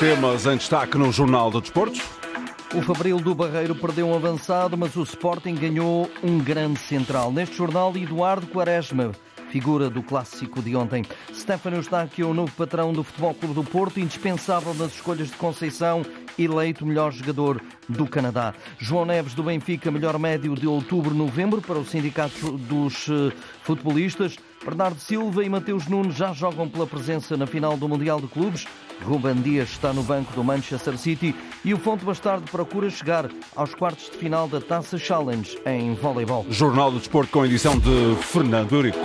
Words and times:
temas 0.00 0.46
em 0.46 0.56
destaque 0.56 0.96
no 0.96 1.12
Jornal 1.12 1.50
do 1.50 1.60
Desportos. 1.60 2.00
O 2.74 2.80
Fabril 2.80 3.18
do 3.18 3.34
Barreiro 3.34 3.74
perdeu 3.74 4.08
um 4.08 4.14
avançado, 4.14 4.74
mas 4.74 4.96
o 4.96 5.02
Sporting 5.02 5.54
ganhou 5.54 6.10
um 6.22 6.38
grande 6.38 6.80
central. 6.80 7.30
Neste 7.30 7.54
jornal, 7.54 7.94
Eduardo 7.94 8.46
Quaresma, 8.46 9.12
figura 9.50 9.90
do 9.90 10.02
clássico 10.02 10.62
de 10.62 10.74
ontem. 10.74 11.04
Stefano 11.34 11.76
Eustáquio, 11.76 12.30
o 12.30 12.34
novo 12.34 12.50
patrão 12.52 12.94
do 12.94 13.04
Futebol 13.04 13.34
Clube 13.34 13.54
do 13.54 13.62
Porto, 13.62 14.00
indispensável 14.00 14.72
nas 14.72 14.94
escolhas 14.94 15.28
de 15.28 15.36
Conceição, 15.36 16.00
eleito 16.38 16.86
melhor 16.86 17.12
jogador 17.12 17.60
do 17.86 18.06
Canadá. 18.06 18.54
João 18.78 19.04
Neves 19.04 19.34
do 19.34 19.42
Benfica, 19.42 19.90
melhor 19.90 20.18
médio 20.18 20.54
de 20.54 20.66
outubro-novembro 20.66 21.60
para 21.60 21.78
o 21.78 21.84
Sindicato 21.84 22.52
dos 22.52 23.06
eh, 23.10 23.36
Futebolistas. 23.64 24.38
Bernardo 24.64 25.00
Silva 25.00 25.42
e 25.42 25.48
Mateus 25.48 25.86
Nunes 25.86 26.14
já 26.14 26.32
jogam 26.32 26.68
pela 26.68 26.86
presença 26.86 27.36
na 27.36 27.46
final 27.46 27.76
do 27.76 27.88
Mundial 27.88 28.20
de 28.20 28.26
Clubes. 28.26 28.66
Ruben 29.02 29.36
Dias 29.36 29.70
está 29.70 29.92
no 29.92 30.02
banco 30.02 30.32
do 30.34 30.44
Manchester 30.44 30.98
City 30.98 31.34
e 31.64 31.72
o 31.72 31.78
Fonte 31.78 32.04
Bastardo 32.04 32.50
procura 32.50 32.90
chegar 32.90 33.30
aos 33.56 33.74
quartos 33.74 34.10
de 34.10 34.18
final 34.18 34.46
da 34.46 34.60
Taça 34.60 34.98
Challenge 34.98 35.58
em 35.64 35.94
voleibol. 35.94 36.44
Jornal 36.50 36.90
do 36.90 36.98
Desporto 36.98 37.32
com 37.32 37.46
edição 37.46 37.78
de 37.78 38.14
Fernando 38.20 38.74
Eurico. 38.74 38.98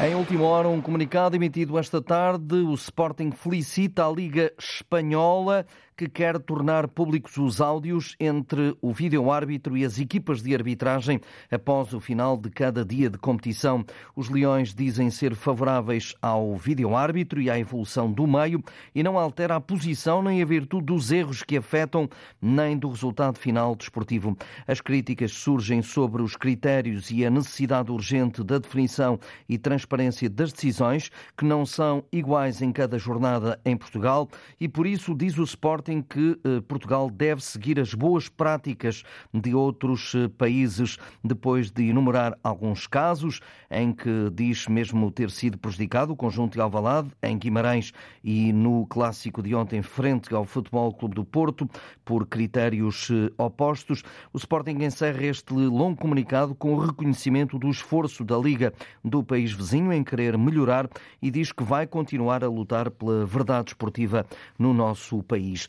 Em 0.00 0.14
última 0.14 0.44
hora, 0.44 0.68
um 0.68 0.80
comunicado 0.80 1.34
emitido 1.34 1.76
esta 1.76 2.00
tarde, 2.00 2.54
o 2.54 2.72
Sporting 2.74 3.32
felicita 3.32 4.06
a 4.06 4.12
Liga 4.12 4.52
Espanhola 4.56 5.66
que 5.98 6.08
quer 6.08 6.38
tornar 6.38 6.86
públicos 6.86 7.36
os 7.38 7.60
áudios 7.60 8.14
entre 8.20 8.76
o 8.80 8.92
vídeo-árbitro 8.92 9.76
e 9.76 9.84
as 9.84 9.98
equipas 9.98 10.40
de 10.40 10.54
arbitragem 10.54 11.20
após 11.50 11.92
o 11.92 11.98
final 11.98 12.36
de 12.36 12.50
cada 12.50 12.84
dia 12.84 13.10
de 13.10 13.18
competição. 13.18 13.84
Os 14.14 14.28
Leões 14.28 14.72
dizem 14.72 15.10
ser 15.10 15.34
favoráveis 15.34 16.14
ao 16.22 16.54
vídeo-árbitro 16.54 17.40
e 17.42 17.50
à 17.50 17.58
evolução 17.58 18.12
do 18.12 18.28
meio 18.28 18.62
e 18.94 19.02
não 19.02 19.18
altera 19.18 19.56
a 19.56 19.60
posição 19.60 20.22
nem 20.22 20.40
a 20.40 20.44
virtude 20.44 20.86
dos 20.86 21.10
erros 21.10 21.42
que 21.42 21.56
afetam 21.56 22.08
nem 22.40 22.78
do 22.78 22.90
resultado 22.90 23.36
final 23.36 23.74
desportivo. 23.74 24.36
As 24.68 24.80
críticas 24.80 25.32
surgem 25.32 25.82
sobre 25.82 26.22
os 26.22 26.36
critérios 26.36 27.10
e 27.10 27.26
a 27.26 27.30
necessidade 27.30 27.90
urgente 27.90 28.44
da 28.44 28.58
definição 28.58 29.18
e 29.48 29.58
transparência 29.58 30.30
das 30.30 30.52
decisões, 30.52 31.10
que 31.36 31.44
não 31.44 31.66
são 31.66 32.04
iguais 32.12 32.62
em 32.62 32.70
cada 32.70 33.00
jornada 33.00 33.60
em 33.64 33.76
Portugal, 33.76 34.28
e 34.60 34.68
por 34.68 34.86
isso 34.86 35.12
diz 35.12 35.36
o 35.36 35.42
Sport 35.42 35.87
em 35.88 36.02
que 36.02 36.38
eh, 36.44 36.60
Portugal 36.66 37.10
deve 37.10 37.42
seguir 37.42 37.80
as 37.80 37.94
boas 37.94 38.28
práticas 38.28 39.02
de 39.32 39.54
outros 39.54 40.14
eh, 40.14 40.28
países, 40.28 40.98
depois 41.22 41.70
de 41.70 41.88
enumerar 41.88 42.38
alguns 42.42 42.86
casos 42.86 43.40
em 43.70 43.92
que 43.92 44.30
diz 44.32 44.66
mesmo 44.66 45.10
ter 45.10 45.30
sido 45.30 45.58
prejudicado 45.58 46.12
o 46.12 46.16
conjunto 46.16 46.54
de 46.54 46.60
Alvalade, 46.60 47.10
em 47.22 47.36
Guimarães 47.36 47.92
e 48.22 48.52
no 48.52 48.86
clássico 48.86 49.42
de 49.42 49.54
ontem 49.54 49.82
frente 49.82 50.34
ao 50.34 50.44
Futebol 50.44 50.92
Clube 50.92 51.14
do 51.14 51.24
Porto, 51.24 51.68
por 52.04 52.26
critérios 52.26 53.08
eh, 53.10 53.32
opostos. 53.36 54.02
O 54.32 54.38
Sporting 54.38 54.82
encerra 54.82 55.26
este 55.26 55.52
longo 55.52 55.96
comunicado 55.96 56.54
com 56.54 56.74
o 56.74 56.78
reconhecimento 56.78 57.58
do 57.58 57.68
esforço 57.68 58.24
da 58.24 58.36
Liga 58.36 58.72
do 59.04 59.22
país 59.22 59.52
vizinho 59.52 59.92
em 59.92 60.02
querer 60.02 60.36
melhorar 60.38 60.88
e 61.20 61.30
diz 61.30 61.52
que 61.52 61.62
vai 61.62 61.86
continuar 61.86 62.42
a 62.42 62.48
lutar 62.48 62.90
pela 62.90 63.26
verdade 63.26 63.70
esportiva 63.70 64.26
no 64.58 64.72
nosso 64.72 65.22
país. 65.22 65.68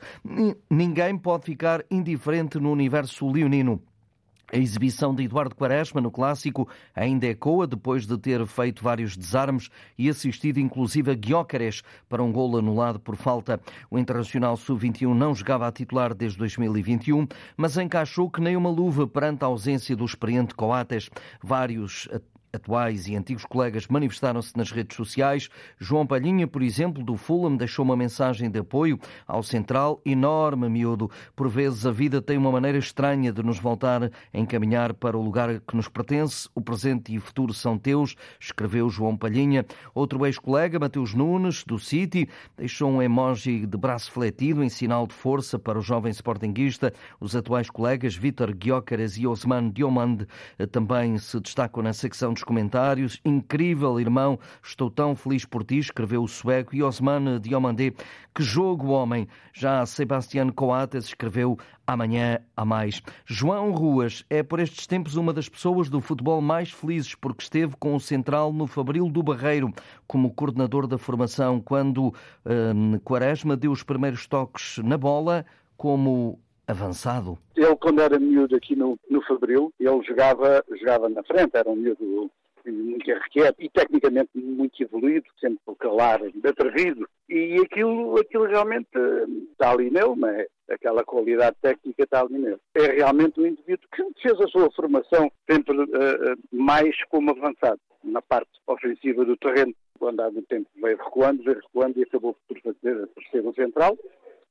Ninguém 0.69 1.17
pode 1.17 1.45
ficar 1.45 1.83
indiferente 1.89 2.59
no 2.59 2.71
universo 2.71 3.29
leonino. 3.29 3.81
A 4.51 4.57
exibição 4.57 5.13
de 5.13 5.23
Eduardo 5.23 5.53
Quaresma 5.53 6.01
no 6.01 6.09
clássico 6.09 6.67
ainda 6.95 7.27
ecoa 7.27 7.67
depois 7.67 8.07
de 8.07 8.17
ter 8.17 8.43
feito 8.47 8.83
vários 8.83 9.15
desarmes 9.15 9.69
e 9.95 10.09
assistido 10.09 10.59
inclusive 10.59 11.11
a 11.11 11.13
Guiócares 11.13 11.83
para 12.07 12.23
um 12.23 12.31
gol 12.31 12.57
anulado 12.57 12.99
por 12.99 13.15
falta. 13.15 13.61
O 13.91 13.99
Internacional 13.99 14.57
Sub-21 14.57 15.13
não 15.13 15.35
jogava 15.35 15.67
a 15.67 15.71
titular 15.71 16.15
desde 16.15 16.39
2021, 16.39 17.27
mas 17.55 17.77
encaixou 17.77 18.29
que 18.29 18.41
nem 18.41 18.57
uma 18.57 18.71
luva 18.71 19.05
perante 19.07 19.43
a 19.43 19.47
ausência 19.47 19.95
do 19.95 20.05
experiente 20.05 20.55
Coates. 20.55 21.11
Vários 21.43 22.09
Atuais 22.51 23.07
e 23.07 23.15
antigos 23.15 23.45
colegas 23.45 23.87
manifestaram-se 23.87 24.57
nas 24.57 24.71
redes 24.71 24.97
sociais. 24.97 25.49
João 25.77 26.07
Palhinha, 26.07 26.47
por 26.47 26.63
exemplo, 26.63 27.03
do 27.03 27.15
Fulham, 27.15 27.55
deixou 27.55 27.85
uma 27.85 27.95
mensagem 27.95 28.49
de 28.49 28.59
apoio 28.59 28.99
ao 29.27 29.43
central. 29.43 30.01
Enorme 30.03 30.67
miúdo. 30.67 31.11
Por 31.35 31.47
vezes 31.47 31.85
a 31.85 31.91
vida 31.91 32.21
tem 32.21 32.37
uma 32.37 32.51
maneira 32.51 32.77
estranha 32.77 33.31
de 33.31 33.43
nos 33.43 33.59
voltar 33.59 34.03
a 34.05 34.09
encaminhar 34.33 34.93
para 34.95 35.15
o 35.15 35.21
lugar 35.21 35.59
que 35.59 35.75
nos 35.75 35.87
pertence. 35.87 36.49
O 36.55 36.61
presente 36.61 37.13
e 37.13 37.17
o 37.17 37.21
futuro 37.21 37.53
são 37.53 37.77
teus, 37.77 38.15
escreveu 38.39 38.89
João 38.89 39.15
Palhinha. 39.15 39.65
Outro 39.93 40.25
ex-colega, 40.25 40.79
Mateus 40.79 41.13
Nunes, 41.13 41.63
do 41.63 41.77
City, 41.77 42.27
deixou 42.57 42.89
um 42.89 43.01
emoji 43.01 43.65
de 43.65 43.77
braço 43.77 44.11
fletido 44.11 44.63
em 44.63 44.69
sinal 44.69 45.05
de 45.05 45.13
força 45.13 45.59
para 45.59 45.77
o 45.77 45.81
jovem 45.81 46.11
sportinguista. 46.11 46.91
Os 47.19 47.35
atuais 47.35 47.69
colegas, 47.69 48.15
Vítor 48.15 48.53
Guiócaras 48.53 49.17
e 49.17 49.27
Osman 49.27 49.69
Diomande, 49.69 50.27
também 50.71 51.17
se 51.17 51.39
destacam 51.39 51.83
na 51.83 51.93
secção 51.93 52.33
de 52.33 52.38
comentários. 52.43 53.19
Incrível, 53.23 53.99
irmão, 53.99 54.39
estou 54.63 54.89
tão 54.89 55.15
feliz 55.15 55.45
por 55.45 55.63
ti, 55.63 55.77
escreveu 55.77 56.23
o 56.23 56.27
sueco. 56.27 56.75
E 56.75 56.83
Osman 56.83 57.39
Diomandé, 57.39 57.93
que 58.33 58.43
jogo, 58.43 58.89
homem. 58.89 59.27
Já 59.53 59.85
Sebastián 59.85 60.49
Coates 60.49 61.05
escreveu 61.05 61.57
amanhã 61.85 62.39
a 62.55 62.63
mais. 62.63 63.01
João 63.25 63.71
Ruas 63.71 64.23
é 64.29 64.43
por 64.43 64.59
estes 64.59 64.85
tempos 64.85 65.15
uma 65.15 65.33
das 65.33 65.49
pessoas 65.49 65.89
do 65.89 65.99
futebol 65.99 66.41
mais 66.41 66.71
felizes 66.71 67.15
porque 67.15 67.43
esteve 67.43 67.75
com 67.77 67.95
o 67.95 67.99
Central 67.99 68.53
no 68.53 68.67
Fabril 68.67 69.09
do 69.09 69.23
Barreiro 69.23 69.73
como 70.07 70.31
coordenador 70.31 70.87
da 70.87 70.97
formação 70.97 71.59
quando 71.59 72.13
hum, 72.45 72.99
Quaresma 73.03 73.57
deu 73.57 73.71
os 73.71 73.83
primeiros 73.83 74.27
toques 74.27 74.77
na 74.83 74.97
bola 74.97 75.45
como 75.75 76.39
avançado? 76.71 77.37
Ele, 77.55 77.75
quando 77.75 78.01
era 78.01 78.19
miúdo 78.19 78.55
aqui 78.55 78.75
no, 78.75 78.97
no 79.09 79.21
Fabril, 79.23 79.73
ele 79.79 80.03
jogava, 80.03 80.63
jogava 80.77 81.09
na 81.09 81.23
frente, 81.23 81.51
era 81.55 81.69
um 81.69 81.75
miúdo 81.75 82.31
muito 82.65 83.09
irrequieto 83.09 83.61
e 83.61 83.69
tecnicamente 83.69 84.29
muito 84.35 84.81
evoluído, 84.81 85.25
sempre 85.39 85.59
calar, 85.79 86.19
atrevido. 86.47 87.07
E 87.27 87.59
aquilo, 87.61 88.19
aquilo 88.19 88.45
realmente 88.45 88.89
eh, 88.95 89.25
está 89.51 89.71
ali 89.71 89.89
nele, 89.89 90.15
não 90.15 90.29
é? 90.29 90.47
Aquela 90.69 91.03
qualidade 91.03 91.55
técnica 91.61 92.03
está 92.03 92.21
ali 92.21 92.37
nele. 92.37 92.59
É 92.75 92.87
realmente 92.87 93.39
um 93.39 93.45
indivíduo 93.45 93.87
que 93.91 94.03
fez 94.21 94.39
a 94.39 94.47
sua 94.47 94.69
formação 94.71 95.31
sempre 95.49 95.77
uh, 95.79 96.37
mais 96.51 96.95
como 97.05 97.31
avançado. 97.31 97.79
Na 98.03 98.21
parte 98.21 98.49
ofensiva 98.67 99.25
do 99.25 99.35
terreno, 99.37 99.73
quando 99.97 100.21
há 100.21 100.31
muito 100.31 100.47
tempo 100.47 100.69
veio 100.81 100.97
recuando, 100.97 101.43
veio 101.43 101.59
recuando 101.59 101.99
e 101.99 102.03
acabou 102.03 102.35
por 102.47 102.59
fazer, 102.61 103.07
por 103.07 103.23
ser 103.31 103.45
o 103.45 103.53
central 103.53 103.97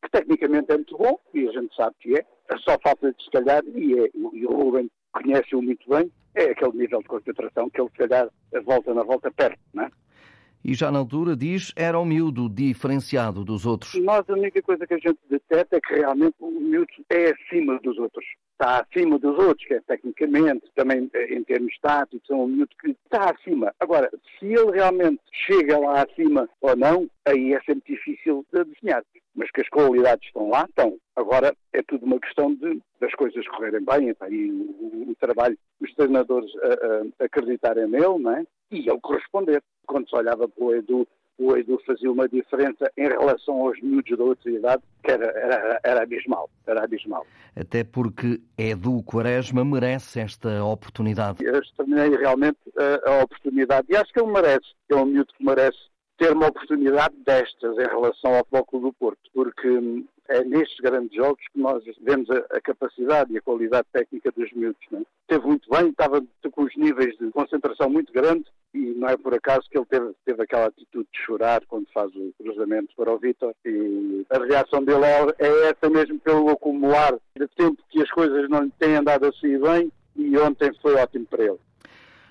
que 0.03 0.11
tecnicamente 0.11 0.71
é 0.71 0.77
muito 0.77 0.97
bom, 0.97 1.19
e 1.35 1.49
a 1.49 1.53
gente 1.53 1.75
sabe 1.75 1.95
que 2.01 2.17
é, 2.17 2.25
só 2.59 2.79
falta 2.83 3.13
de 3.13 3.25
se 3.25 3.31
calhar, 3.31 3.63
e, 3.67 3.99
é, 3.99 4.11
e 4.15 4.47
o 4.47 4.53
Ruben 4.53 4.91
conhece-o 5.13 5.63
muito 5.63 5.89
bem, 5.89 6.11
é 6.35 6.51
aquele 6.51 6.77
nível 6.79 7.01
de 7.01 7.09
concentração 7.09 7.71
que 7.71 7.81
ele 7.81 7.91
se 7.91 7.97
calhar 7.97 8.29
volta 8.65 8.95
na 8.95 9.03
volta 9.03 9.31
perto, 9.31 9.59
não 9.75 9.85
é? 9.85 9.91
E 10.65 10.75
já 10.75 10.91
na 10.91 10.99
altura 10.99 11.37
diz 11.37 11.73
era 11.77 11.99
o 11.99 12.05
miúdo 12.05 12.49
diferenciado 12.49 13.45
dos 13.45 13.65
outros. 13.65 13.95
Nós 14.03 14.29
a 14.29 14.33
única 14.33 14.61
coisa 14.61 14.87
que 14.87 14.95
a 14.95 14.99
gente 14.99 15.19
detecta 15.31 15.77
é 15.77 15.81
que 15.81 15.95
realmente 15.95 16.35
o 16.41 16.51
miúdo 16.51 16.93
é 17.11 17.31
acima 17.31 17.79
dos 17.81 17.97
outros. 17.99 18.25
Está 18.53 18.81
acima 18.85 19.19
dos 19.21 19.39
outros, 19.39 19.67
que 19.67 19.75
é 19.75 19.81
tecnicamente, 19.81 20.65
também 20.75 21.09
eh, 21.15 21.35
em 21.35 21.45
termos 21.45 21.73
táticos, 21.81 22.29
é 22.29 22.35
um 22.35 22.49
miúdo 22.49 22.75
que 22.81 22.91
está 22.91 23.31
acima. 23.31 23.73
Agora, 23.79 24.11
se 24.39 24.47
ele 24.47 24.73
realmente 24.73 25.21
chega 25.47 25.79
lá 25.79 26.03
acima 26.03 26.49
ou 26.61 26.77
não, 26.77 27.09
aí 27.25 27.55
é 27.55 27.61
sempre 27.61 27.95
difícil 27.95 28.45
de 28.53 28.65
desenhar 28.65 29.05
mas 29.39 29.51
que 29.53 29.61
as 29.61 29.69
qualidades 29.69 30.27
estão 30.27 30.51
lá, 30.51 30.67
estão. 30.69 30.99
Agora 31.15 31.55
é 31.73 31.81
tudo 31.83 32.05
uma 32.05 32.19
questão 32.19 32.53
de 32.55 32.83
das 33.01 33.15
coisas 33.15 33.47
correrem 33.47 33.85
bem 33.85 34.15
e 34.29 34.51
o, 34.51 35.11
o, 35.11 35.15
trabalho, 35.21 35.57
os 35.81 35.95
treinadores 35.95 36.51
a, 36.57 37.23
a, 37.23 37.25
acreditarem 37.27 37.87
nele, 37.87 38.19
não 38.19 38.33
é? 38.33 38.45
E 38.73 38.89
ele 38.89 39.01
corresponder. 39.01 39.63
Quando 39.87 40.09
se 40.09 40.17
olhava 40.17 40.49
para 40.49 40.65
o 40.65 40.75
Edu, 40.75 41.07
o 41.39 41.57
Edu 41.57 41.81
fazia 41.87 42.11
uma 42.11 42.29
diferença 42.29 42.91
em 42.97 43.09
relação 43.09 43.55
aos 43.63 43.81
miúdos 43.81 44.19
da 44.19 44.25
outra 44.25 44.51
idade 44.51 44.83
que 45.05 45.11
era, 45.13 45.27
era, 45.27 45.81
era 45.85 46.03
abismal, 46.03 46.51
era 46.67 46.83
abismal. 46.83 47.25
Até 47.55 47.85
porque 47.85 48.41
Edu 48.59 49.03
Quaresma 49.05 49.65
merece 49.65 50.19
esta 50.19 50.65
oportunidade. 50.65 51.45
Eu 51.45 51.61
terminei 51.77 52.11
realmente 52.17 52.59
a, 52.77 53.11
a 53.11 53.23
oportunidade 53.23 53.87
e 53.89 53.97
acho 53.97 54.13
que 54.13 54.21
ele 54.21 54.33
merece, 54.33 54.67
é 54.91 54.97
um 54.97 55.07
miúdo 55.07 55.33
que 55.33 55.45
merece 55.45 55.79
ter 56.19 56.33
uma 56.33 56.49
oportunidade 56.49 57.15
destas 57.25 57.79
em 57.79 57.87
relação 57.87 58.35
ao 58.35 58.45
Futebol 58.45 58.81
do 58.83 58.93
Porto, 58.93 59.31
porque 59.33 59.69
hum, 59.69 60.05
é 60.29 60.45
nestes 60.45 60.79
grandes 60.81 61.15
jogos 61.15 61.43
que 61.53 61.59
nós 61.59 61.83
vemos 62.03 62.29
a, 62.31 62.39
a 62.57 62.61
capacidade 62.61 63.33
e 63.33 63.39
a 63.39 63.43
qualidade 63.43 63.87
técnica 63.93 64.31
dos 64.33 64.53
miúdos. 64.53 64.81
Não 64.91 65.01
é? 65.01 65.03
Teve 65.29 65.47
muito 65.47 65.71
bem, 65.71 65.89
estava 65.89 66.23
com 66.53 66.63
os 66.63 66.77
níveis 66.77 67.17
de 67.17 67.31
concentração 67.31 67.89
muito 67.89 68.13
grandes 68.13 68.51
e 68.75 68.79
não 68.79 69.09
é 69.09 69.17
por 69.17 69.33
acaso 69.33 69.69
que 69.71 69.79
ele 69.79 69.87
teve, 69.87 70.13
teve 70.25 70.43
aquela 70.43 70.67
atitude 70.67 71.09
de 71.13 71.19
chorar 71.25 71.65
quando 71.67 71.87
faz 71.93 72.15
o 72.15 72.33
cruzamento 72.37 72.95
para 72.97 73.13
o 73.13 73.19
Vitor 73.19 73.55
e 73.65 74.27
a 74.29 74.39
reação 74.45 74.85
dele 74.85 75.05
é, 75.05 75.47
é 75.47 75.71
essa 75.71 75.89
mesmo 75.89 76.19
pelo 76.19 76.51
acumular 76.51 77.15
de 77.37 77.47
tempo 77.57 77.83
que 77.89 78.03
as 78.03 78.11
coisas 78.11 78.49
não 78.51 78.65
lhe 78.65 78.73
têm 78.79 78.97
andado 78.97 79.27
a 79.27 79.33
sair 79.33 79.59
bem 79.61 79.91
e 80.17 80.37
ontem 80.39 80.71
foi 80.83 80.95
ótimo 80.95 81.27
para 81.27 81.45
ele. 81.45 81.59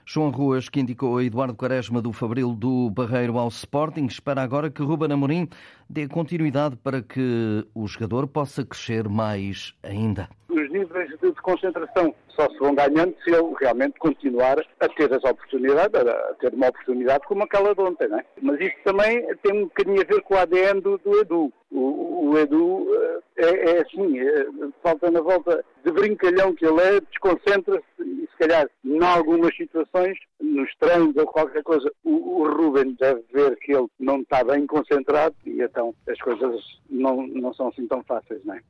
João 0.09 0.30
Ruas, 0.30 0.69
que 0.69 0.80
indicou 0.80 1.21
Eduardo 1.21 1.54
Quaresma 1.54 2.01
do 2.01 2.13
Fabril 2.13 2.54
do 2.54 2.89
Barreiro 2.89 3.38
ao 3.38 3.50
Sporting, 3.50 4.06
espera 4.06 4.42
agora 4.42 4.69
que 4.69 4.81
Ruben 4.81 5.12
Amorim 5.12 5.50
dê 5.89 6.07
continuidade 6.07 6.77
para 6.77 7.01
que 7.01 7.68
o 7.75 7.86
jogador 7.86 8.25
possa 8.25 8.65
crescer 8.65 9.09
mais 9.09 9.74
ainda. 9.83 10.30
Os 10.48 10.71
níveis 10.71 11.09
de 11.21 11.33
concentração 11.42 12.15
só 12.30 12.50
se 12.50 12.57
vão 12.57 12.74
ganhando 12.74 13.13
se 13.21 13.31
ele 13.31 13.54
realmente 13.59 14.00
continuar 14.00 14.57
a 14.80 14.88
ter 14.88 15.13
as 15.13 15.24
oportunidades, 15.25 16.00
a 16.00 16.33
ter 16.36 16.54
uma 16.54 16.69
oportunidade 16.69 17.27
como 17.27 17.44
aquela 17.44 17.75
de 17.75 17.81
ontem, 17.81 18.07
não 18.07 18.19
é? 18.19 18.25
Mas 18.42 18.62
isso 18.62 18.77
também 18.86 19.27
tem 19.44 19.62
um 19.62 19.63
bocadinho 19.65 20.01
a 20.01 20.06
ver 20.06 20.21
com 20.21 20.36
o 20.36 20.38
ADN 20.38 20.80
do, 20.80 20.98
do 21.00 21.19
Edu. 21.19 21.54
O, 21.69 22.30
o 22.30 22.38
Edu 22.38 22.88
eh, 22.94 23.19
é, 23.38 23.71
é 23.71 23.81
assim, 23.81 24.19
é, 24.19 24.45
falta 24.81 25.12
na 25.12 25.19
volta 25.19 25.65
de 25.83 25.92
brincalhão 25.92 26.56
que 26.56 26.65
ele 26.65 26.81
é, 26.81 27.01
desconcentra-se 27.01 27.96
se 28.37 28.47
calhar 28.47 28.69
em 28.85 29.03
algumas 29.03 29.55
situações, 29.55 30.17
nos 30.39 30.69
treinos 30.75 31.15
ou 31.15 31.25
qualquer 31.25 31.63
coisa, 31.63 31.91
o, 32.03 32.41
o 32.41 32.53
Ruben 32.55 32.95
deve 32.99 33.23
ver 33.33 33.57
que 33.57 33.73
ele 33.73 33.87
não 33.99 34.21
está 34.21 34.43
bem 34.43 34.67
concentrado 34.67 35.35
e 35.45 35.61
então 35.61 35.93
as 36.07 36.19
coisas 36.19 36.61
não, 36.89 37.25
não 37.27 37.53
são 37.53 37.69
assim 37.69 37.87
tão 37.87 38.03
fáceis, 38.03 38.43
não 38.45 38.53
é? 38.53 38.61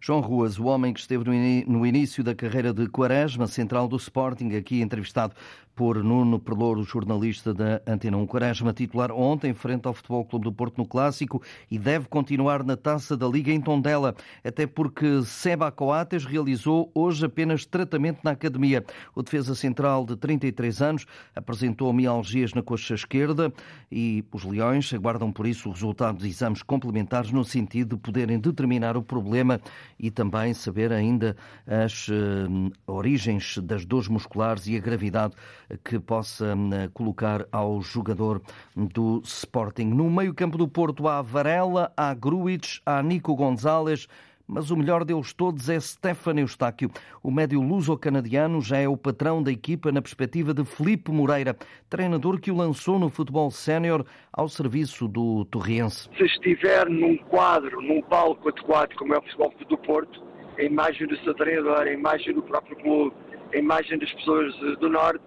João 0.00 0.20
Ruas, 0.20 0.58
o 0.58 0.66
homem 0.66 0.92
que 0.92 1.00
esteve 1.00 1.24
no 1.66 1.86
início 1.86 2.22
da 2.22 2.34
carreira 2.34 2.74
de 2.74 2.86
Quaresma, 2.90 3.46
central 3.46 3.88
do 3.88 3.96
Sporting, 3.96 4.54
aqui 4.54 4.82
entrevistado 4.82 5.34
por 5.74 6.02
Nuno 6.04 6.38
Perlouro, 6.38 6.84
jornalista 6.84 7.52
da 7.52 7.82
Antena 7.86 8.16
1. 8.16 8.26
Quaresma, 8.26 8.72
titular 8.72 9.10
ontem 9.10 9.52
frente 9.52 9.86
ao 9.86 9.94
Futebol 9.94 10.24
Clube 10.24 10.44
do 10.44 10.52
Porto 10.52 10.78
no 10.78 10.86
Clássico 10.86 11.42
e 11.70 11.78
deve 11.78 12.06
continuar 12.06 12.62
na 12.62 12.76
taça 12.76 13.16
da 13.16 13.26
Liga 13.26 13.50
em 13.50 13.60
Tondela, 13.60 14.14
até 14.44 14.66
porque 14.66 15.22
Seba 15.24 15.72
Coates 15.72 16.24
realizou 16.24 16.90
hoje 16.94 17.26
apenas 17.26 17.66
tratamento 17.66 18.20
na 18.22 18.30
academia. 18.30 18.84
O 19.14 19.22
defesa 19.22 19.54
central 19.54 20.04
de 20.04 20.16
33 20.16 20.80
anos 20.80 21.06
apresentou 21.34 21.92
mialgias 21.92 22.54
na 22.54 22.62
coxa 22.62 22.94
esquerda 22.94 23.52
e 23.90 24.24
os 24.32 24.44
Leões 24.44 24.92
aguardam 24.94 25.32
por 25.32 25.46
isso 25.46 25.68
o 25.68 25.72
resultado 25.72 26.18
de 26.18 26.28
exames 26.28 26.62
complementares 26.62 27.32
no 27.32 27.44
sentido 27.44 27.96
de 27.96 28.02
poderem 28.02 28.38
determinar 28.38 28.96
o 28.96 29.02
problema 29.02 29.60
e 29.98 30.10
também 30.10 30.54
saber 30.54 30.92
ainda 30.92 31.36
as 31.66 32.08
uh, 32.08 32.72
origens 32.86 33.58
das 33.58 33.84
dores 33.84 34.06
musculares 34.06 34.66
e 34.68 34.76
a 34.76 34.80
gravidade 34.80 35.34
que 35.84 35.98
possa 35.98 36.54
uh, 36.54 36.90
colocar 36.92 37.46
ao 37.50 37.80
jogador 37.80 38.42
do 38.76 39.20
Sporting. 39.24 39.86
No 39.86 40.10
meio-campo 40.10 40.58
do 40.58 40.68
Porto 40.68 41.08
há 41.08 41.22
Varela, 41.22 41.92
há 41.96 42.12
Gruitch, 42.14 42.78
há 42.84 43.02
Nico 43.02 43.34
Gonzalez. 43.34 44.08
Mas 44.46 44.70
o 44.70 44.76
melhor 44.76 45.04
deles 45.06 45.32
todos 45.32 45.70
é 45.70 45.80
Stefano 45.80 46.40
Eustáquio. 46.40 46.90
O 47.22 47.30
médio 47.30 47.62
luso-canadiano 47.62 48.60
já 48.60 48.76
é 48.76 48.86
o 48.86 48.96
patrão 48.96 49.42
da 49.42 49.50
equipa 49.50 49.90
na 49.90 50.02
perspectiva 50.02 50.52
de 50.52 50.64
Felipe 50.66 51.10
Moreira, 51.10 51.56
treinador 51.88 52.38
que 52.38 52.50
o 52.50 52.56
lançou 52.56 52.98
no 52.98 53.08
futebol 53.08 53.50
sénior 53.50 54.04
ao 54.30 54.46
serviço 54.46 55.08
do 55.08 55.46
Torriense. 55.46 56.10
Se 56.18 56.24
estiver 56.24 56.90
num 56.90 57.16
quadro, 57.16 57.80
num 57.80 58.02
palco 58.02 58.50
adequado, 58.50 58.94
como 58.96 59.14
é 59.14 59.18
o 59.18 59.22
futebol 59.22 59.54
do 59.66 59.78
Porto, 59.78 60.22
a 60.58 60.62
imagem 60.62 61.06
do 61.06 61.16
seu 61.20 61.32
treinador, 61.34 61.80
a 61.80 61.92
imagem 61.92 62.34
do 62.34 62.42
próprio 62.42 62.76
clube, 62.76 63.16
a 63.52 63.56
imagem 63.56 63.98
das 63.98 64.12
pessoas 64.12 64.54
do 64.78 64.90
Norte, 64.90 65.24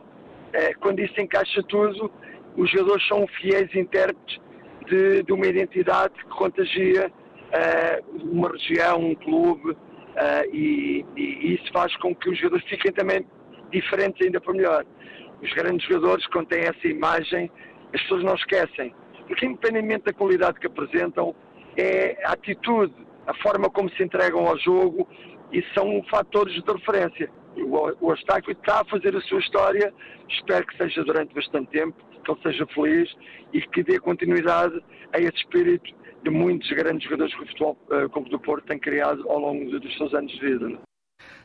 quando 0.79 0.99
isso 0.99 1.19
encaixa 1.19 1.61
tudo, 1.63 2.11
os 2.55 2.69
jogadores 2.71 3.07
são 3.07 3.27
fiéis 3.27 3.73
intérpretes 3.75 4.39
de, 4.87 5.23
de 5.23 5.33
uma 5.33 5.45
identidade 5.45 6.13
que 6.15 6.29
contagia 6.29 7.11
uh, 7.47 8.31
uma 8.31 8.49
região, 8.49 8.99
um 8.99 9.15
clube, 9.15 9.71
uh, 9.71 10.53
e, 10.55 11.05
e, 11.15 11.53
isso 11.53 11.71
faz 11.71 11.95
com 11.97 12.15
que 12.15 12.29
os 12.29 12.37
jogadores 12.37 12.65
fiquem 12.67 12.91
também 12.91 13.25
diferentes 13.71 14.25
ainda 14.25 14.41
para 14.41 14.53
melhor. 14.53 14.85
Os 15.41 15.53
grandes 15.53 15.87
jogadores, 15.87 16.25
quando 16.27 16.47
têm 16.47 16.61
essa 16.61 16.87
imagem, 16.87 17.51
as 17.93 18.01
pessoas 18.01 18.23
não 18.23 18.35
esquecem. 18.35 18.93
Porque, 19.27 19.45
independentemente 19.45 20.05
da 20.05 20.13
qualidade 20.13 20.59
que 20.59 20.67
apresentam, 20.67 21.35
é 21.77 22.17
a 22.25 22.31
atitude, 22.31 22.93
a 23.27 23.33
forma 23.35 23.69
como 23.69 23.89
se 23.91 24.03
entregam 24.03 24.47
ao 24.47 24.57
jogo, 24.57 25.07
e 25.51 25.63
são 25.73 26.03
fatores 26.09 26.53
de 26.53 26.63
referência. 26.71 27.29
O, 27.63 28.07
o 28.07 28.13
está 28.13 28.81
a 28.81 28.85
fazer 28.85 29.15
a 29.15 29.21
sua 29.21 29.39
história, 29.39 29.93
espero 30.29 30.65
que 30.67 30.77
seja 30.77 31.03
durante 31.03 31.33
bastante 31.33 31.71
tempo, 31.71 31.95
que 32.23 32.31
ele 32.31 32.41
seja 32.41 32.65
feliz 32.67 33.15
e 33.53 33.61
que 33.61 33.83
dê 33.83 33.99
continuidade 33.99 34.81
a 35.13 35.19
esse 35.19 35.37
espírito 35.37 35.93
de 36.23 36.29
muitos 36.29 36.69
grandes 36.71 37.03
jogadores 37.03 37.33
que 37.35 37.43
o 37.43 37.47
Futebol 37.47 37.77
uh, 37.89 38.09
Clube 38.09 38.29
do 38.29 38.39
Porto 38.39 38.65
tem 38.65 38.79
criado 38.79 39.27
ao 39.29 39.39
longo 39.39 39.79
dos 39.79 39.97
seus 39.97 40.13
anos 40.13 40.31
de 40.31 40.39
vida. 40.39 40.86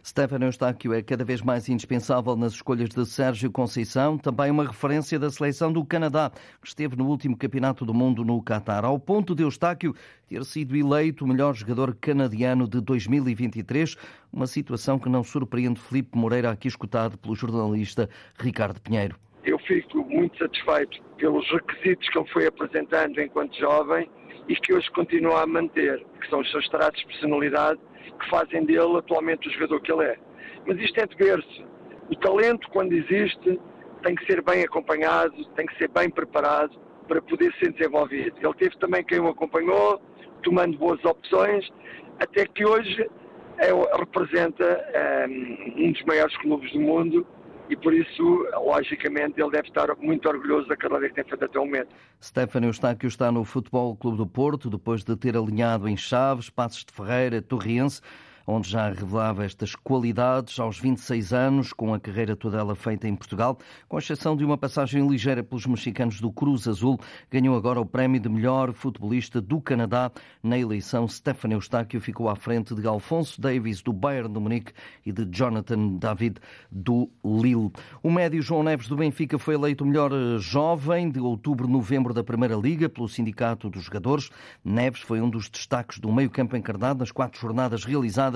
Stefano 0.04 0.46
Eustáquio 0.46 0.92
é 0.92 1.00
cada 1.00 1.24
vez 1.24 1.40
mais 1.40 1.68
indispensável 1.68 2.34
nas 2.34 2.54
escolhas 2.54 2.88
de 2.88 3.06
Sérgio 3.06 3.52
Conceição, 3.52 4.18
também 4.18 4.50
uma 4.50 4.66
referência 4.66 5.16
da 5.16 5.30
seleção 5.30 5.72
do 5.72 5.84
Canadá, 5.84 6.32
que 6.60 6.66
esteve 6.66 6.96
no 6.96 7.06
último 7.06 7.36
Campeonato 7.36 7.84
do 7.86 7.94
Mundo 7.94 8.24
no 8.24 8.42
Qatar, 8.42 8.84
ao 8.84 8.98
ponto 8.98 9.32
de 9.32 9.44
Eustáquio 9.44 9.94
ter 10.26 10.44
sido 10.44 10.76
eleito 10.76 11.24
o 11.24 11.28
melhor 11.28 11.54
jogador 11.54 11.96
canadiano 12.00 12.66
de 12.66 12.80
2023, 12.80 13.96
uma 14.32 14.48
situação 14.48 14.98
que 14.98 15.08
não 15.08 15.22
surpreende 15.22 15.78
Felipe 15.78 16.18
Moreira, 16.18 16.50
aqui 16.50 16.66
escutado 16.66 17.16
pelo 17.16 17.36
jornalista 17.36 18.10
Ricardo 18.40 18.80
Pinheiro. 18.80 19.14
Eu 19.44 19.58
fico 19.60 20.04
muito 20.04 20.36
satisfeito 20.36 21.00
pelos 21.16 21.48
requisitos 21.52 22.08
que 22.08 22.18
ele 22.18 22.28
foi 22.32 22.46
apresentando 22.48 23.20
enquanto 23.20 23.56
jovem 23.56 24.10
e 24.48 24.56
que 24.56 24.74
hoje 24.74 24.90
continua 24.90 25.42
a 25.42 25.46
manter, 25.46 26.04
que 26.20 26.28
são 26.28 26.40
os 26.40 26.50
seus 26.50 26.68
traços 26.68 26.98
de 26.98 27.06
personalidade 27.06 27.80
que 28.20 28.30
fazem 28.30 28.64
dele 28.64 28.96
atualmente 28.98 29.48
o 29.48 29.52
jogador 29.52 29.80
que 29.80 29.92
ele 29.92 30.04
é. 30.04 30.18
Mas 30.66 30.78
isto 30.78 30.98
é 30.98 31.06
de 31.06 31.16
ver-se. 31.16 31.64
O 32.10 32.16
talento, 32.16 32.68
quando 32.70 32.92
existe, 32.92 33.60
tem 34.02 34.14
que 34.14 34.26
ser 34.26 34.42
bem 34.42 34.64
acompanhado, 34.64 35.44
tem 35.56 35.66
que 35.66 35.76
ser 35.78 35.88
bem 35.88 36.10
preparado 36.10 36.72
para 37.08 37.22
poder 37.22 37.52
ser 37.54 37.72
desenvolvido. 37.72 38.36
Ele 38.40 38.54
teve 38.54 38.76
também 38.78 39.04
quem 39.04 39.20
o 39.20 39.28
acompanhou, 39.28 40.00
tomando 40.42 40.76
boas 40.76 41.02
opções, 41.04 41.68
até 42.20 42.46
que 42.46 42.64
hoje 42.64 43.08
é, 43.58 43.70
representa 43.98 45.26
um, 45.28 45.86
um 45.86 45.92
dos 45.92 46.02
maiores 46.04 46.36
clubes 46.38 46.72
do 46.72 46.80
mundo 46.80 47.26
e 47.72 47.76
por 47.76 47.94
isso, 47.94 48.46
logicamente, 48.66 49.40
ele 49.40 49.50
deve 49.50 49.68
estar 49.68 49.88
muito 49.96 50.28
orgulhoso 50.28 50.68
da 50.68 50.76
carreira 50.76 51.08
que 51.08 51.14
tem 51.14 51.24
feito 51.24 51.42
até 51.42 51.58
o 51.58 51.64
momento. 51.64 51.88
Stefano 52.22 52.66
Eustáquio 52.66 53.08
está 53.08 53.32
no 53.32 53.44
Futebol 53.44 53.96
Clube 53.96 54.18
do 54.18 54.26
Porto, 54.26 54.68
depois 54.68 55.02
de 55.02 55.16
ter 55.16 55.36
alinhado 55.36 55.88
em 55.88 55.96
Chaves, 55.96 56.50
Passos 56.50 56.84
de 56.84 56.92
Ferreira, 56.92 57.40
Torriense 57.40 58.02
onde 58.46 58.68
já 58.68 58.88
revelava 58.88 59.44
estas 59.44 59.74
qualidades 59.74 60.58
aos 60.58 60.78
26 60.78 61.32
anos, 61.32 61.72
com 61.72 61.94
a 61.94 62.00
carreira 62.00 62.34
toda 62.34 62.58
ela 62.58 62.74
feita 62.74 63.06
em 63.06 63.14
Portugal, 63.14 63.58
com 63.88 63.98
exceção 63.98 64.36
de 64.36 64.44
uma 64.44 64.58
passagem 64.58 65.06
ligeira 65.06 65.42
pelos 65.42 65.66
mexicanos 65.66 66.20
do 66.20 66.30
Cruz 66.30 66.66
Azul, 66.66 66.98
ganhou 67.30 67.56
agora 67.56 67.80
o 67.80 67.86
prémio 67.86 68.20
de 68.20 68.28
melhor 68.28 68.72
futebolista 68.72 69.40
do 69.40 69.60
Canadá. 69.60 70.10
Na 70.42 70.58
eleição, 70.58 71.06
Stefano 71.06 71.54
Eustáquio 71.54 72.00
ficou 72.00 72.28
à 72.28 72.36
frente 72.36 72.74
de 72.74 72.86
Alfonso 72.86 73.40
Davis, 73.40 73.82
do 73.82 73.92
Bayern 73.92 74.32
de 74.32 74.40
Munique, 74.40 74.72
e 75.04 75.12
de 75.12 75.26
Jonathan 75.30 75.96
David, 75.98 76.38
do 76.70 77.08
Lille. 77.24 77.70
O 78.02 78.10
médio 78.10 78.42
João 78.42 78.62
Neves 78.62 78.88
do 78.88 78.96
Benfica 78.96 79.38
foi 79.38 79.54
eleito 79.54 79.84
o 79.84 79.86
melhor 79.86 80.12
eh, 80.12 80.38
jovem 80.38 81.10
de 81.10 81.20
outubro-novembro 81.20 82.12
da 82.12 82.24
Primeira 82.24 82.56
Liga 82.56 82.88
pelo 82.88 83.08
Sindicato 83.08 83.68
dos 83.70 83.84
Jogadores. 83.84 84.30
Neves 84.64 85.00
foi 85.00 85.20
um 85.20 85.28
dos 85.28 85.48
destaques 85.48 85.98
do 85.98 86.12
meio-campo 86.12 86.56
encarnado 86.56 87.00
nas 87.00 87.12
quatro 87.12 87.40
jornadas 87.40 87.84
realizadas 87.84 88.31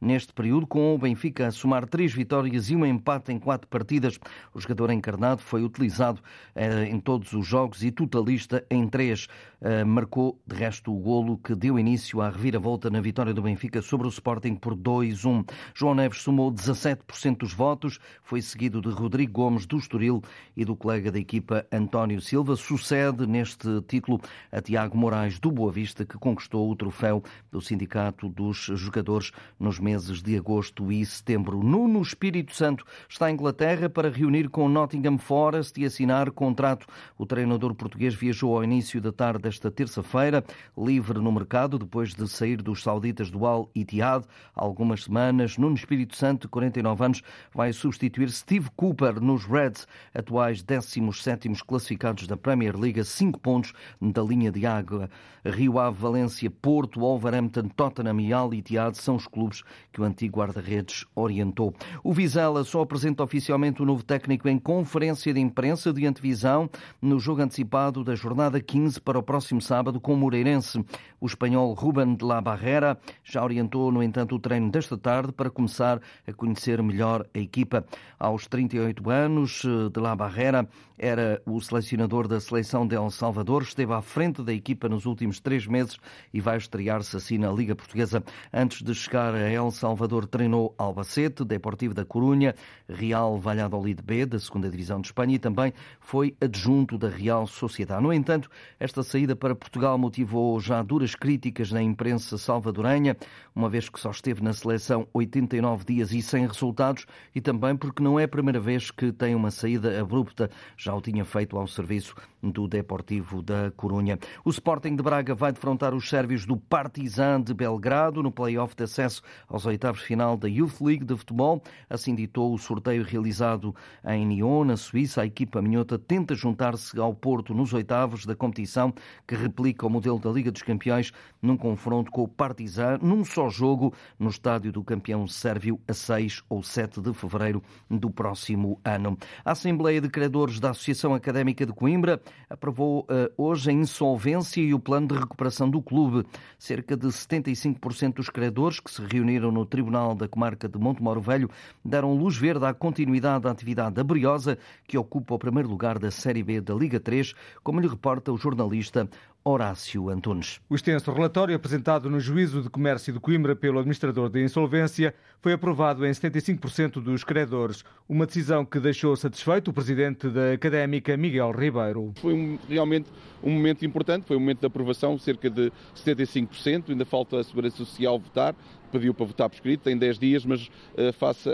neste 0.00 0.32
período, 0.32 0.66
com 0.66 0.94
o 0.94 0.98
Benfica 0.98 1.48
a 1.48 1.50
somar 1.50 1.86
três 1.86 2.12
vitórias 2.12 2.70
e 2.70 2.76
um 2.76 2.86
empate 2.86 3.32
em 3.32 3.38
quatro 3.38 3.66
partidas. 3.68 4.18
O 4.54 4.60
jogador 4.60 4.90
encarnado 4.90 5.42
foi 5.42 5.62
utilizado 5.62 6.20
eh, 6.54 6.84
em 6.84 7.00
todos 7.00 7.32
os 7.32 7.46
jogos 7.46 7.82
e 7.82 7.90
totalista 7.90 8.64
em 8.70 8.86
três. 8.86 9.26
Eh, 9.60 9.84
marcou, 9.84 10.40
de 10.46 10.56
resto, 10.56 10.94
o 10.94 10.98
golo 10.98 11.36
que 11.36 11.54
deu 11.54 11.78
início 11.78 12.20
à 12.20 12.30
reviravolta 12.30 12.88
na 12.88 13.00
vitória 13.00 13.34
do 13.34 13.42
Benfica 13.42 13.82
sobre 13.82 14.06
o 14.06 14.10
Sporting 14.10 14.54
por 14.54 14.74
2-1. 14.74 15.44
João 15.74 15.94
Neves 15.94 16.22
somou 16.22 16.50
17% 16.50 17.38
dos 17.38 17.52
votos, 17.52 17.98
foi 18.22 18.40
seguido 18.40 18.80
de 18.80 18.88
Rodrigo 18.88 19.32
Gomes 19.32 19.66
do 19.66 19.76
Estoril 19.76 20.22
e 20.56 20.64
do 20.64 20.74
colega 20.74 21.12
da 21.12 21.18
equipa 21.18 21.66
António 21.70 22.20
Silva. 22.20 22.56
Sucede 22.56 23.26
neste 23.26 23.82
título 23.82 24.20
a 24.50 24.60
Tiago 24.60 24.96
Moraes 24.96 25.38
do 25.38 25.50
Boa 25.50 25.70
Vista, 25.70 26.04
que 26.04 26.16
conquistou 26.16 26.70
o 26.70 26.76
troféu 26.76 27.22
do 27.50 27.60
Sindicato 27.60 28.28
dos 28.28 28.70
Jogadores 28.74 29.32
nos 29.58 29.78
meses 29.78 30.22
de 30.22 30.36
agosto 30.36 30.90
e 30.90 31.04
setembro. 31.04 31.62
Nuno 31.62 32.00
Espírito 32.00 32.54
Santo 32.54 32.84
está 33.08 33.30
em 33.30 33.34
Inglaterra 33.34 33.88
para 33.88 34.10
reunir 34.10 34.48
com 34.48 34.68
Nottingham 34.68 35.18
Forest 35.18 35.80
e 35.80 35.84
assinar 35.84 36.30
contrato. 36.30 36.86
O 37.18 37.26
treinador 37.26 37.74
português 37.74 38.14
viajou 38.14 38.56
ao 38.56 38.64
início 38.64 39.00
da 39.00 39.12
tarde 39.12 39.42
desta 39.42 39.70
terça-feira, 39.70 40.44
livre 40.76 41.18
no 41.18 41.32
mercado, 41.32 41.78
depois 41.78 42.14
de 42.14 42.26
sair 42.28 42.62
dos 42.62 42.82
sauditas 42.82 43.30
do 43.30 43.46
Al 43.46 43.70
Ittihad 43.74 44.24
há 44.54 44.62
algumas 44.62 45.04
semanas. 45.04 45.56
Nuno 45.56 45.74
Espírito 45.74 46.16
Santo, 46.16 46.48
49 46.48 47.04
anos, 47.04 47.22
vai 47.54 47.72
substituir 47.72 48.30
Steve 48.30 48.68
Cooper 48.76 49.20
nos 49.20 49.44
Reds, 49.44 49.86
atuais 50.14 50.62
17 50.62 51.48
classificados 51.66 52.26
da 52.26 52.36
Premier 52.36 52.76
League, 52.76 53.02
5 53.04 53.38
pontos 53.40 53.72
da 54.00 54.22
linha 54.22 54.50
de 54.50 54.66
água. 54.66 55.10
Rio 55.44 55.78
Ave, 55.78 55.98
Valência, 55.98 56.50
Porto, 56.50 57.00
Wolverhampton, 57.00 57.68
Tottenham 57.68 58.20
e 58.20 58.32
Al 58.32 58.52
Ittihad 58.52 58.94
são 58.96 59.16
os 59.16 59.26
clubes 59.30 59.62
que 59.92 60.00
o 60.00 60.04
antigo 60.04 60.38
guarda-redes 60.38 61.06
orientou. 61.14 61.74
O 62.02 62.12
Vizela 62.12 62.64
só 62.64 62.82
apresenta 62.82 63.22
oficialmente 63.22 63.82
o 63.82 63.86
novo 63.86 64.02
técnico 64.02 64.48
em 64.48 64.58
conferência 64.58 65.32
de 65.32 65.40
imprensa 65.40 65.92
de 65.92 66.06
antevisão 66.06 66.68
no 67.00 67.18
jogo 67.18 67.42
antecipado 67.42 68.04
da 68.04 68.14
jornada 68.14 68.60
15 68.60 69.00
para 69.00 69.18
o 69.18 69.22
próximo 69.22 69.60
sábado 69.60 70.00
com 70.00 70.14
o 70.14 70.16
Moreirense. 70.16 70.84
O 71.20 71.26
espanhol 71.26 71.72
Ruben 71.74 72.14
de 72.14 72.24
la 72.24 72.40
Barrera 72.40 72.98
já 73.22 73.42
orientou, 73.42 73.92
no 73.92 74.02
entanto, 74.02 74.34
o 74.34 74.38
treino 74.38 74.70
desta 74.70 74.96
tarde 74.96 75.32
para 75.32 75.50
começar 75.50 76.00
a 76.26 76.32
conhecer 76.32 76.82
melhor 76.82 77.26
a 77.34 77.38
equipa. 77.38 77.84
Aos 78.18 78.46
38 78.46 79.08
anos, 79.10 79.62
de 79.92 80.00
la 80.00 80.16
Barrera 80.16 80.68
era 81.02 81.40
o 81.46 81.58
selecionador 81.62 82.28
da 82.28 82.38
seleção 82.38 82.86
de 82.86 82.94
El 82.94 83.10
Salvador, 83.10 83.62
esteve 83.62 83.94
à 83.94 84.02
frente 84.02 84.42
da 84.42 84.52
equipa 84.52 84.86
nos 84.86 85.06
últimos 85.06 85.40
três 85.40 85.66
meses 85.66 85.96
e 86.32 86.42
vai 86.42 86.58
estrear-se 86.58 87.16
assim 87.16 87.38
na 87.38 87.50
Liga 87.50 87.74
Portuguesa. 87.74 88.22
Antes 88.52 88.82
de 88.82 88.94
chegar 88.94 89.34
a 89.34 89.50
El 89.50 89.70
Salvador, 89.70 90.26
treinou 90.26 90.74
Albacete, 90.76 91.42
Deportivo 91.42 91.94
da 91.94 92.04
Corunha, 92.04 92.54
Real 92.86 93.38
Valladolid 93.38 94.02
B, 94.02 94.26
da 94.26 94.38
segunda 94.38 94.68
Divisão 94.68 95.00
de 95.00 95.06
Espanha, 95.08 95.36
e 95.36 95.38
também 95.38 95.72
foi 96.00 96.36
adjunto 96.38 96.98
da 96.98 97.08
Real 97.08 97.46
Sociedade. 97.46 98.02
No 98.02 98.12
entanto, 98.12 98.50
esta 98.78 99.02
saída 99.02 99.34
para 99.34 99.54
Portugal 99.54 99.96
motivou 99.96 100.60
já 100.60 100.82
duras 100.82 101.14
críticas 101.14 101.72
na 101.72 101.82
imprensa 101.82 102.36
salvadorenha, 102.36 103.16
uma 103.54 103.70
vez 103.70 103.88
que 103.88 103.98
só 103.98 104.10
esteve 104.10 104.42
na 104.42 104.52
seleção 104.52 105.08
89 105.14 105.82
dias 105.86 106.12
e 106.12 106.20
sem 106.20 106.46
resultados, 106.46 107.06
e 107.34 107.40
também 107.40 107.74
porque 107.74 108.02
não 108.02 108.20
é 108.20 108.24
a 108.24 108.28
primeira 108.28 108.60
vez 108.60 108.90
que 108.90 109.10
tem 109.12 109.34
uma 109.34 109.50
saída 109.50 109.98
abrupta. 109.98 110.50
Já 110.76 110.89
o 110.94 111.00
tinha 111.00 111.24
feito 111.24 111.56
ao 111.56 111.66
serviço 111.66 112.14
do 112.42 112.66
Deportivo 112.66 113.42
da 113.42 113.70
Corunha. 113.76 114.18
O 114.44 114.50
Sporting 114.50 114.96
de 114.96 115.02
Braga 115.02 115.34
vai 115.34 115.52
defrontar 115.52 115.94
os 115.94 116.08
sérvios 116.08 116.46
do 116.46 116.56
Partizan 116.56 117.40
de 117.42 117.52
Belgrado 117.52 118.22
no 118.22 118.32
play-off 118.32 118.74
de 118.74 118.84
acesso 118.84 119.22
aos 119.48 119.66
oitavos 119.66 120.00
final 120.00 120.36
da 120.36 120.48
Youth 120.48 120.80
League 120.80 121.04
de 121.04 121.16
futebol. 121.16 121.62
Assim 121.88 122.14
ditou 122.14 122.54
o 122.54 122.58
sorteio 122.58 123.04
realizado 123.04 123.74
em 124.06 124.24
Nyon, 124.26 124.64
na 124.64 124.76
Suíça. 124.76 125.22
A 125.22 125.26
equipa 125.26 125.60
minhota 125.60 125.98
tenta 125.98 126.34
juntar-se 126.34 126.98
ao 126.98 127.14
Porto 127.14 127.52
nos 127.52 127.72
oitavos 127.72 128.24
da 128.24 128.34
competição, 128.34 128.92
que 129.26 129.34
replica 129.34 129.86
o 129.86 129.90
modelo 129.90 130.18
da 130.18 130.30
Liga 130.30 130.50
dos 130.50 130.62
Campeões 130.62 131.12
num 131.42 131.56
confronto 131.56 132.10
com 132.10 132.22
o 132.22 132.28
Partizan 132.28 132.98
num 133.02 133.24
só 133.24 133.48
jogo 133.48 133.94
no 134.18 134.30
estádio 134.30 134.72
do 134.72 134.82
campeão 134.82 135.26
sérvio 135.26 135.80
a 135.86 135.92
6 135.92 136.42
ou 136.48 136.62
7 136.62 137.00
de 137.00 137.12
fevereiro 137.12 137.62
do 137.88 138.10
próximo 138.10 138.80
ano. 138.84 139.16
A 139.44 139.52
Assembleia 139.52 140.00
de 140.00 140.08
Credores 140.08 140.58
da 140.58 140.70
Associação 140.80 141.12
Académica 141.12 141.66
de 141.66 141.74
Coimbra 141.74 142.22
aprovou 142.48 143.00
uh, 143.00 143.30
hoje 143.36 143.68
a 143.68 143.72
insolvência 143.72 144.62
e 144.62 144.72
o 144.72 144.80
plano 144.80 145.08
de 145.08 145.14
recuperação 145.14 145.68
do 145.68 145.82
clube. 145.82 146.26
Cerca 146.58 146.96
de 146.96 147.06
75% 147.08 148.14
dos 148.14 148.30
credores 148.30 148.80
que 148.80 148.90
se 148.90 149.02
reuniram 149.02 149.52
no 149.52 149.66
Tribunal 149.66 150.14
da 150.14 150.26
Comarca 150.26 150.66
de 150.66 150.78
Montemoro 150.78 151.20
Velho 151.20 151.50
deram 151.84 152.14
luz 152.14 152.38
verde 152.38 152.64
à 152.64 152.72
continuidade 152.72 153.42
da 153.42 153.50
atividade 153.50 153.96
da 153.96 154.02
Briosa, 154.02 154.56
que 154.88 154.96
ocupa 154.96 155.34
o 155.34 155.38
primeiro 155.38 155.68
lugar 155.68 155.98
da 155.98 156.10
Série 156.10 156.42
B 156.42 156.62
da 156.62 156.72
Liga 156.72 156.98
3, 156.98 157.34
como 157.62 157.78
lhe 157.78 157.86
reporta 157.86 158.32
o 158.32 158.38
jornalista 158.38 159.06
Horácio 159.42 160.10
Antunes. 160.10 160.60
O 160.68 160.74
extenso 160.74 161.10
relatório 161.12 161.56
apresentado 161.56 162.10
no 162.10 162.20
Juízo 162.20 162.62
de 162.62 162.68
Comércio 162.68 163.12
de 163.12 163.18
Coimbra 163.18 163.56
pelo 163.56 163.78
administrador 163.78 164.28
de 164.28 164.42
insolvência 164.42 165.14
foi 165.40 165.54
aprovado 165.54 166.04
em 166.04 166.10
75% 166.10 167.00
dos 167.00 167.24
credores, 167.24 167.82
uma 168.08 168.26
decisão 168.26 168.64
que 168.64 168.78
deixou 168.78 169.16
satisfeito 169.16 169.70
o 169.70 169.72
presidente 169.72 170.28
da 170.28 170.52
Académica, 170.52 171.16
Miguel 171.16 171.52
Ribeiro. 171.52 172.12
Foi 172.16 172.34
um, 172.34 172.58
realmente 172.68 173.08
um 173.42 173.50
momento 173.50 173.84
importante, 173.86 174.26
foi 174.26 174.36
um 174.36 174.40
momento 174.40 174.60
de 174.60 174.66
aprovação, 174.66 175.18
cerca 175.18 175.48
de 175.48 175.72
75%, 175.96 176.90
ainda 176.90 177.06
falta 177.06 177.40
a 177.40 177.44
Segurança 177.44 177.78
Social 177.78 178.18
votar, 178.18 178.54
pediu 178.90 179.14
para 179.14 179.26
votar 179.26 179.48
por 179.48 179.54
escrito, 179.54 179.82
tem 179.82 179.96
10 179.96 180.18
dias, 180.18 180.44
mas 180.44 180.66
uh, 180.66 181.12
face 181.12 181.48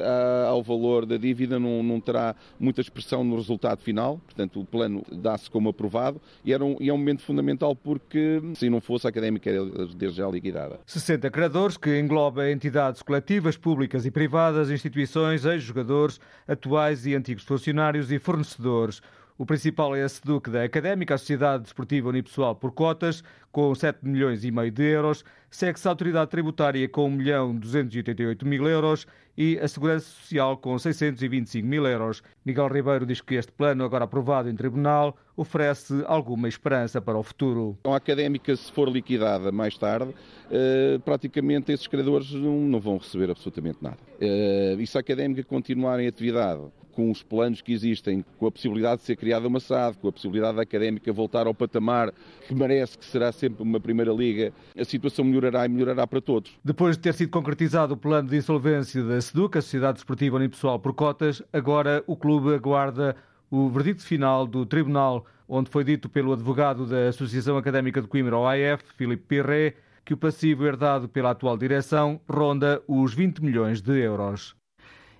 ao 0.49 0.63
valor 0.63 1.07
da 1.07 1.17
dívida 1.17 1.59
não, 1.59 1.83
não, 1.83 2.01
terá 2.01 2.35
muita 2.59 2.81
expressão 2.81 3.23
no 3.25 3.37
resultado 3.37 3.81
final, 3.81 4.19
portanto 4.25 4.61
o 4.61 4.65
plano 4.65 5.03
dá-se 5.11 5.51
como 5.51 5.69
aprovado 5.69 6.21
e, 6.45 6.53
era 6.53 6.65
um, 6.65 6.77
e 6.81 6.89
é 6.89 6.93
um 6.93 6.99
momento 6.99 7.23
fundamental 7.23 7.75
porque 7.75 8.41
se 8.55 8.69
não 8.69 8.81
fosse 8.81 9.07
a 9.07 9.11
académica 9.11 9.51
era 9.51 9.65
desde 9.95 10.19
já 10.19 10.29
liquidada. 10.29 10.81
60 10.87 11.31
credores, 11.31 11.77
que 11.77 11.99
engloba 11.99 12.51
entidades 12.51 13.03
coletivas, 13.03 13.57
públicas 13.57 14.07
e 14.07 14.11
privadas, 14.11 14.71
instituições, 14.71 15.45
ex-jogadores, 15.45 16.21
atuais 16.47 17.07
e 17.07 17.15
antigos 17.15 17.45
funcionários 17.45 18.11
e 18.11 18.19
fornecedores. 18.19 19.01
O 19.39 19.45
principal 19.45 19.95
é 19.95 20.03
a 20.03 20.09
SEDUC 20.09 20.49
da 20.49 20.65
Académica, 20.65 21.15
a 21.15 21.19
Sociedade 21.19 21.65
Desportiva 21.65 22.09
Unipessoal 22.09 22.55
por 22.55 22.73
cotas, 22.73 23.23
com 23.53 23.75
7 23.75 23.99
milhões 24.03 24.45
e 24.45 24.51
meio 24.51 24.71
de 24.71 24.83
euros, 24.83 25.25
segue-se 25.57 25.89
a 25.89 25.91
Autoridade 25.91 26.31
Tributária 26.31 26.87
com 26.87 27.07
1 27.07 27.11
milhão 27.11 27.57
288 27.57 28.45
mil 28.45 28.69
euros 28.69 29.07
e 29.39 29.59
a 29.59 29.67
Segurança 29.67 30.05
Social 30.05 30.59
com 30.59 30.79
625 30.79 31.67
mil 31.67 31.87
euros. 31.87 32.23
Miguel 32.45 32.69
Ribeiro 32.69 33.07
diz 33.07 33.23
que 33.23 33.37
este 33.37 33.51
plano, 33.53 33.83
agora 33.83 34.05
aprovado 34.05 34.51
em 34.51 34.55
tribunal, 34.55 35.17
oferece 35.35 36.05
alguma 36.07 36.47
esperança 36.47 37.01
para 37.01 37.17
o 37.17 37.23
futuro. 37.23 37.79
A 37.85 37.97
Académica, 37.97 38.55
se 38.55 38.71
for 38.71 38.87
liquidada 38.87 39.51
mais 39.51 39.79
tarde, 39.79 40.15
eh, 40.51 41.01
praticamente 41.03 41.73
esses 41.73 41.87
credores 41.87 42.31
não 42.33 42.79
vão 42.79 42.99
receber 42.99 43.31
absolutamente 43.31 43.79
nada. 43.81 43.99
Eh, 44.21 44.77
e 44.79 44.87
se 44.87 44.99
a 44.99 45.01
Académica 45.01 45.43
continuar 45.43 45.99
em 46.01 46.07
atividade 46.07 46.61
com 46.97 47.11
os 47.11 47.23
planos 47.23 47.61
que 47.61 47.75
existem, 47.75 48.25
com 48.39 48.47
a 48.47 48.51
possibilidade 48.51 49.03
de 49.03 49.07
ser 49.07 49.17
criada 49.17 49.47
uma 49.47 49.61
SAD, 49.61 49.99
com 49.99 50.09
a 50.09 50.13
possibilidade 50.13 50.57
da 50.57 50.63
académica 50.63 51.13
voltar 51.13 51.47
ao 51.47 51.53
patamar 51.53 52.11
que 52.49 52.55
merece, 52.55 52.97
que 52.97 53.05
será 53.05 53.31
sempre 53.31 53.63
uma 53.63 53.79
primeira 53.79 54.11
liga, 54.11 54.51
a 54.77 54.83
situação 54.83 55.23
melhorará 55.23 55.67
e 55.67 55.69
melhorará 55.69 56.07
para 56.07 56.23
todos. 56.23 56.59
Depois 56.65 56.97
de 56.97 57.03
ter 57.03 57.13
sido 57.13 57.29
concretizado 57.29 57.93
o 57.93 57.97
plano 57.99 58.31
de 58.31 58.37
insolvência 58.39 59.05
da 59.05 59.21
SEDUC, 59.21 59.59
a 59.59 59.61
Sociedade 59.61 59.97
Desportiva 59.97 60.37
Unipessoal 60.37 60.79
por 60.79 60.95
cotas, 60.95 61.43
agora 61.53 62.03
o 62.07 62.17
clube 62.17 62.55
aguarda 62.55 63.15
o 63.51 63.69
verdicto 63.69 64.03
final 64.03 64.47
do 64.47 64.65
Tribunal, 64.65 65.27
onde 65.47 65.69
foi 65.69 65.85
dito 65.85 66.09
pelo 66.09 66.33
advogado 66.33 66.87
da 66.87 67.09
Associação 67.09 67.59
Académica 67.59 68.01
de 68.01 68.09
Coimbra, 68.09 68.39
OAF, 68.39 68.83
Filipe 68.97 69.25
Pirré, 69.29 69.75
que 70.03 70.15
o 70.15 70.17
passivo 70.17 70.65
herdado 70.65 71.11
pela 71.11 71.33
atual 71.33 71.59
direção 71.59 72.19
ronda 72.27 72.83
os 72.89 73.13
20 73.13 73.43
milhões 73.45 73.83
de 73.83 73.99
euros. 73.99 74.57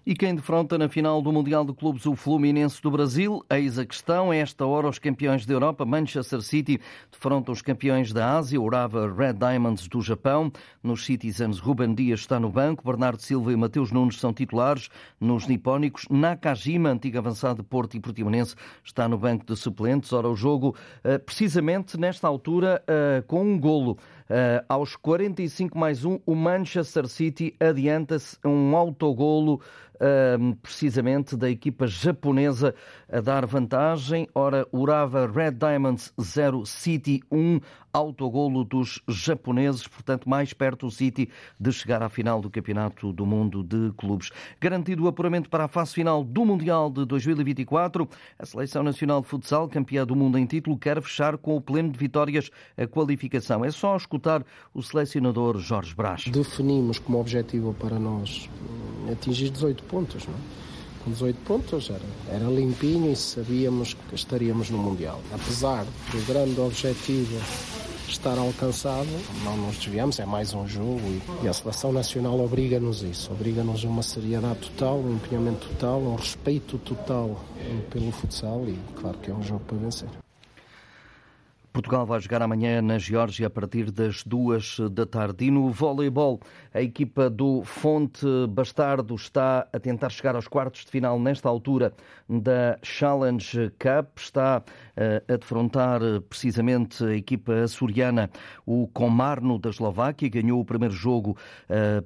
E 0.09 0.15
quem 0.15 0.37
defronta 0.37 0.79
na 0.79 0.89
final 0.89 1.21
do 1.21 1.33
Mundial 1.33 1.65
de 1.65 1.73
Clubes 1.73 2.07
o 2.07 2.15
Fluminense 2.15 2.81
do 2.81 2.93
Brasil? 2.93 3.45
Eis 3.51 3.77
a 3.77 3.85
questão. 3.85 4.33
Esta 4.33 4.65
hora, 4.65 4.89
os 4.89 5.01
campeões 5.01 5.45
da 5.45 5.53
Europa, 5.53 5.85
Manchester 5.85 6.41
City, 6.43 6.81
defrontam 7.11 7.53
os 7.53 7.61
campeões 7.61 8.13
da 8.13 8.37
Ásia, 8.37 8.61
Urava 8.61 9.13
Red 9.13 9.33
Diamonds 9.33 9.89
do 9.89 10.01
Japão. 10.01 10.53
Nos 10.81 11.05
Citizens, 11.05 11.59
Ruben 11.59 11.93
Dias 11.93 12.21
está 12.21 12.39
no 12.39 12.49
banco, 12.49 12.85
Bernardo 12.85 13.21
Silva 13.21 13.53
e 13.53 13.57
Mateus 13.57 13.91
Nunes 13.91 14.21
são 14.21 14.33
titulares. 14.33 14.91
Nos 15.21 15.49
nipónicos, 15.49 16.07
Nakajima, 16.09 16.91
antigo 16.91 17.19
avançado 17.19 17.61
de 17.61 17.69
Porto 17.69 17.97
e 17.97 18.01
Portimonense, 18.01 18.55
está 18.85 19.09
no 19.09 19.19
banco 19.19 19.45
de 19.45 19.57
suplentes. 19.57 20.13
Ora, 20.13 20.29
o 20.29 20.37
jogo, 20.37 20.77
eh, 21.03 21.19
precisamente 21.19 21.99
nesta 21.99 22.29
altura, 22.29 22.81
eh, 22.87 23.25
com 23.27 23.43
um 23.43 23.59
golo. 23.59 23.99
Uh, 24.29 24.65
aos 24.69 24.97
45 24.97 25.79
mais 25.79 26.05
1, 26.05 26.21
o 26.27 26.35
Manchester 26.35 27.07
City 27.07 27.55
adianta-se 27.61 28.37
um 28.45 28.77
autogolo 28.77 29.61
uh, 29.95 30.57
precisamente 30.57 31.37
da 31.37 31.49
equipa 31.49 31.87
japonesa 31.87 32.75
a 33.09 33.21
dar 33.21 33.47
vantagem. 33.47 34.29
Ora, 34.35 34.67
Urava 34.73 35.27
Red 35.27 35.53
Diamonds 35.53 36.13
0, 36.21 36.67
City 36.67 37.23
1, 37.31 37.61
autogolo 37.97 38.63
dos 38.63 39.01
japoneses, 39.09 39.89
portanto, 39.89 40.29
mais 40.29 40.53
perto 40.53 40.87
o 40.87 40.91
City 40.91 41.31
de 41.59 41.73
chegar 41.73 42.03
à 42.03 42.09
final 42.11 42.43
do 42.43 42.51
Campeonato 42.51 43.11
do 43.13 43.25
Mundo 43.25 43.63
de 43.63 43.91
Clubes. 43.97 44.31
Garantido 44.61 45.05
o 45.05 45.09
apuramento 45.09 45.49
para 45.49 45.65
a 45.65 45.69
fase 45.69 45.95
final 45.95 46.23
do 46.23 46.45
Mundial 46.45 46.91
de 46.91 47.07
2024, 47.07 48.07
a 48.39 48.45
Seleção 48.45 48.83
Nacional 48.83 49.23
de 49.23 49.29
Futsal, 49.29 49.67
campeã 49.69 50.05
do 50.05 50.15
mundo 50.15 50.39
em 50.39 50.45
título, 50.45 50.77
quer 50.77 51.01
fechar 51.01 51.39
com 51.39 51.57
o 51.57 51.61
pleno 51.61 51.91
de 51.91 51.99
vitórias 51.99 52.51
a 52.77 52.87
qualificação. 52.87 53.65
É 53.65 53.71
só 53.71 53.97
escutar 53.97 54.45
o 54.75 54.83
selecionador 54.83 55.59
Jorge 55.59 55.95
Brás. 55.95 56.25
Definimos 56.27 56.99
como 56.99 57.19
objetivo 57.19 57.73
para 57.75 57.99
nós 57.99 58.51
atingir 59.11 59.49
18 59.49 59.85
pontos, 59.85 60.27
não 60.27 60.35
é? 60.35 60.76
Com 61.07 61.13
18 61.13 61.37
pontos, 61.45 61.89
era, 61.89 62.37
era 62.37 62.51
limpinho 62.51 63.13
e 63.13 63.17
sabíamos 63.17 63.95
que 63.95 64.15
estaríamos 64.17 64.71
no 64.71 64.79
Mundial. 64.79 65.21
Apesar 65.33 65.85
do 65.85 66.27
grande 66.27 66.61
objetivo 66.61 67.41
estar 68.09 68.37
alcançado, 68.37 69.09
não 69.45 69.57
nos 69.57 69.77
desviamos, 69.77 70.19
é 70.19 70.27
mais 70.27 70.53
um 70.53 70.67
jogo 70.67 71.01
e, 71.43 71.49
a 71.49 71.53
seleção 71.53 71.93
nacional 71.93 72.41
obriga-nos 72.41 73.03
isso, 73.03 73.33
obriga-nos 73.33 73.85
a 73.85 73.89
uma 73.89 74.03
seriedade 74.03 74.59
total, 74.61 74.99
um 74.99 75.15
empenhamento 75.15 75.69
total, 75.69 76.01
um 76.01 76.17
respeito 76.17 76.77
total 76.79 77.41
pelo 77.91 78.11
futsal 78.11 78.65
e 78.67 78.77
claro 79.01 79.19
que 79.19 79.31
é 79.31 79.35
um 79.35 79.43
jogo 79.43 79.61
para 79.61 79.77
vencer. 79.79 80.26
Portugal 81.77 82.07
vai 82.07 82.19
jogar 82.21 82.41
amanhã 82.41 82.81
na 82.81 82.97
Geórgia 82.97 83.49
a 83.49 83.51
partir 83.51 83.91
das 83.91 84.25
duas 84.25 84.79
da 84.93 85.05
tarde. 85.05 85.45
E 85.45 85.51
no 85.51 85.69
voleibol, 85.71 86.41
a 86.73 86.81
equipa 86.81 87.29
do 87.29 87.63
Fonte 87.65 88.27
Bastardo 88.49 89.15
está 89.15 89.69
a 89.71 89.79
tentar 89.79 90.09
chegar 90.09 90.35
aos 90.35 90.49
quartos 90.49 90.87
de 90.87 90.91
final 90.91 91.21
nesta 91.21 91.51
altura 91.51 91.93
da 92.27 92.79
Challenge 92.83 93.71
Cup. 93.79 94.17
Está 94.17 94.65
a 94.97 95.37
defrontar 95.37 96.01
precisamente 96.29 97.05
a 97.05 97.15
equipa 97.15 97.53
açoriana, 97.65 98.31
o 98.65 98.87
Komarno 98.89 99.59
da 99.59 99.71
Eslováquia, 99.71 100.29
ganhou 100.29 100.61
o 100.61 100.65
primeiro 100.65 100.95
jogo 100.95 101.37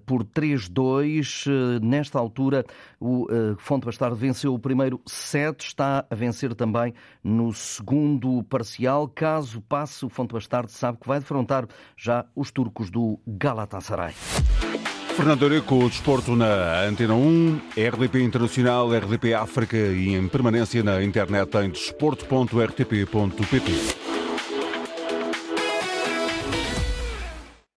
por 0.05 0.25
3-2. 0.25 1.81
Nesta 1.81 2.19
altura, 2.19 2.65
o 3.01 3.27
Fonte 3.59 3.87
Bastardo 3.87 4.17
venceu 4.17 4.55
o 4.55 4.59
primeiro 4.59 5.01
set, 5.07 5.61
está 5.61 6.05
a 6.11 6.15
vencer 6.15 6.55
também 6.55 6.93
no 7.23 7.53
segundo 7.53 8.43
parcial. 8.45 9.09
Caso 9.09 9.61
passe 9.63 10.05
o 10.05 10.09
Fonte 10.09 10.33
Bastardo, 10.33 10.71
sabe 10.71 10.99
que 10.99 11.09
vai 11.09 11.21
defrontar 11.21 11.67
já 11.97 12.27
os 12.35 12.51
turcos 12.51 12.91
do 12.91 13.19
Galatasaray. 13.27 14.15
Fernando 15.17 15.43
Eurico, 15.43 15.77
o 15.77 15.89
desporto 15.89 16.37
na 16.37 16.85
Antena 16.85 17.15
1, 17.15 17.61
RDP 17.77 18.23
Internacional, 18.23 18.89
RDP 18.91 19.35
África 19.35 19.77
e 19.77 20.15
em 20.15 20.29
permanência 20.29 20.83
na 20.83 21.03
internet 21.03 21.55
em 21.59 21.71
desporto.rtp.pt. 21.71 24.10